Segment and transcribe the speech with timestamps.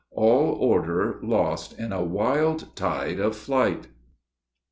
[0.15, 3.87] All order lost in a wild tide of flight.